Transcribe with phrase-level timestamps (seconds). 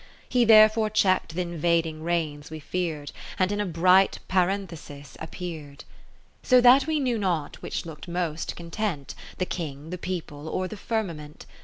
[0.27, 3.11] He therefore check'd th' invading rains we fear'd.
[3.37, 5.83] And in a bright Parenthesis ap pear'd.
[6.41, 9.13] So that we knew not which look'd most content.
[9.37, 11.45] The King, the people, or the firma ment.